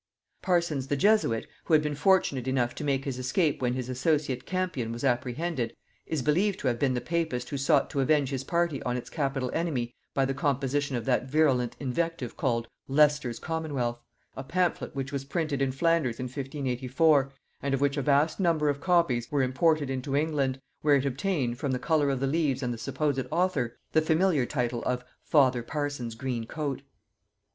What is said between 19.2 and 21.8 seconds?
were imported into England, where it obtained, from the